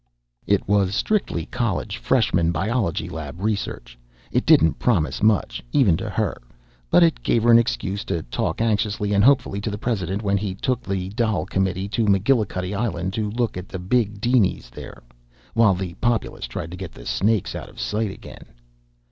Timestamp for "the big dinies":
13.69-14.71